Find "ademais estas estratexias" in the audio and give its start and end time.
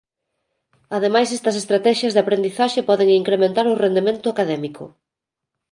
0.97-2.13